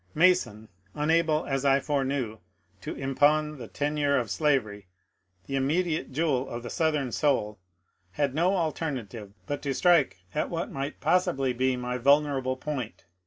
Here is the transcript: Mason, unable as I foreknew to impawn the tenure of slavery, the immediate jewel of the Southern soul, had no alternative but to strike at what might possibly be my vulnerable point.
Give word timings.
Mason, 0.15 0.67
unable 0.95 1.45
as 1.45 1.63
I 1.63 1.79
foreknew 1.79 2.39
to 2.81 2.95
impawn 2.95 3.59
the 3.59 3.67
tenure 3.67 4.17
of 4.17 4.31
slavery, 4.31 4.87
the 5.45 5.55
immediate 5.55 6.11
jewel 6.11 6.49
of 6.49 6.63
the 6.63 6.71
Southern 6.71 7.11
soul, 7.11 7.59
had 8.13 8.33
no 8.33 8.55
alternative 8.57 9.31
but 9.45 9.61
to 9.61 9.75
strike 9.75 10.21
at 10.33 10.49
what 10.49 10.71
might 10.71 11.01
possibly 11.01 11.53
be 11.53 11.77
my 11.77 11.99
vulnerable 11.99 12.57
point. 12.57 13.05